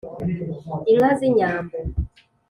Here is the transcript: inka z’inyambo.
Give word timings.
inka 0.89 1.09
z’inyambo. 1.19 1.75